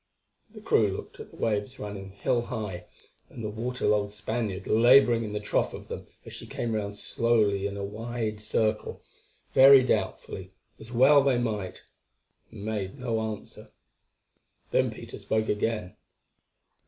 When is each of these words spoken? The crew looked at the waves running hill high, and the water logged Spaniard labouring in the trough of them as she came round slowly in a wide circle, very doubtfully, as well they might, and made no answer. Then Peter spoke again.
The 0.49 0.61
crew 0.61 0.97
looked 0.97 1.19
at 1.19 1.29
the 1.29 1.37
waves 1.37 1.77
running 1.77 2.09
hill 2.13 2.41
high, 2.41 2.87
and 3.29 3.43
the 3.43 3.51
water 3.51 3.85
logged 3.87 4.09
Spaniard 4.09 4.65
labouring 4.65 5.23
in 5.23 5.31
the 5.33 5.39
trough 5.39 5.75
of 5.75 5.89
them 5.89 6.07
as 6.25 6.33
she 6.33 6.47
came 6.47 6.73
round 6.73 6.97
slowly 6.97 7.67
in 7.67 7.77
a 7.77 7.85
wide 7.85 8.39
circle, 8.39 9.03
very 9.53 9.83
doubtfully, 9.83 10.53
as 10.79 10.91
well 10.91 11.21
they 11.21 11.37
might, 11.37 11.83
and 12.49 12.65
made 12.65 12.97
no 12.97 13.21
answer. 13.31 13.73
Then 14.71 14.89
Peter 14.89 15.19
spoke 15.19 15.47
again. 15.49 15.95